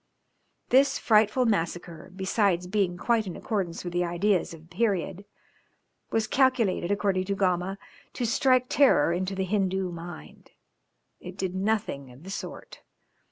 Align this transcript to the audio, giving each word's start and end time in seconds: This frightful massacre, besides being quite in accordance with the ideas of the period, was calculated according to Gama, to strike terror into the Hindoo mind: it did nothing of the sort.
This 0.69 0.97
frightful 0.97 1.45
massacre, 1.45 2.09
besides 2.15 2.65
being 2.65 2.97
quite 2.97 3.27
in 3.27 3.35
accordance 3.35 3.83
with 3.83 3.93
the 3.93 4.03
ideas 4.03 4.51
of 4.51 4.61
the 4.61 4.75
period, 4.75 5.25
was 6.09 6.25
calculated 6.25 6.89
according 6.89 7.25
to 7.25 7.35
Gama, 7.35 7.77
to 8.13 8.25
strike 8.25 8.65
terror 8.67 9.13
into 9.13 9.35
the 9.35 9.45
Hindoo 9.45 9.91
mind: 9.91 10.53
it 11.19 11.37
did 11.37 11.53
nothing 11.53 12.11
of 12.11 12.23
the 12.23 12.31
sort. 12.31 12.81